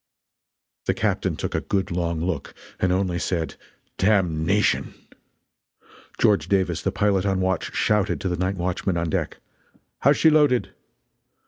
The 0.87 0.95
captain 0.95 1.35
took 1.35 1.53
a 1.53 1.61
good 1.61 1.91
long 1.91 2.21
look, 2.25 2.55
and 2.79 2.91
only 2.91 3.19
said: 3.19 3.53
"Damnation!" 3.99 4.95
George 6.19 6.47
Davis, 6.49 6.81
the 6.81 6.91
pilot 6.91 7.23
on 7.23 7.39
watch, 7.39 7.75
shouted 7.75 8.19
to 8.21 8.27
the 8.27 8.35
night 8.35 8.55
watchman 8.55 8.97
on 8.97 9.11
deck: 9.11 9.37
"How's 9.99 10.17
she 10.17 10.31
loaded?" 10.31 10.71